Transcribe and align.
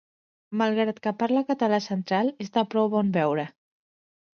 Malgrat 0.61 1.01
que 1.03 1.13
parla 1.21 1.45
català 1.51 1.83
central, 1.91 2.35
és 2.49 2.53
de 2.59 2.67
prou 2.75 2.95
bon 2.99 3.17
veure. 3.23 3.51